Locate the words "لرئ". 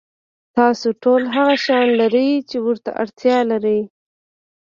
1.99-2.31, 3.51-3.79